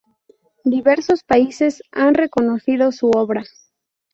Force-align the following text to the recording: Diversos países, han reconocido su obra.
Diversos 0.65 1.23
países, 1.23 1.83
han 1.91 2.15
reconocido 2.15 2.91
su 2.91 3.11
obra. 3.11 3.43